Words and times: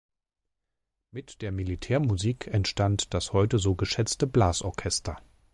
Mit 1.11 1.43
der 1.43 1.51
Militärmusik 1.51 2.47
entstand 2.47 3.13
das 3.13 3.33
heute 3.33 3.59
so 3.59 3.75
geschätzte 3.75 4.25
Blasorchester. 4.25 5.17